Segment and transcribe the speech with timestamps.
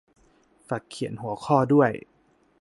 [0.67, 1.91] ฝากเขียนหัวข้อด้วย